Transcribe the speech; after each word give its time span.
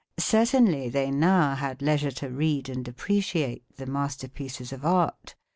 Certainly 0.17 0.89
they 0.89 1.11
now 1.11 1.53
had 1.53 1.83
leisure 1.83 2.09
to 2.09 2.29
read 2.31 2.69
and 2.69 2.87
appreciate 2.87 3.63
the 3.77 3.85
masterpieces 3.85 4.73
of 4.73 4.83
art. 4.83 5.35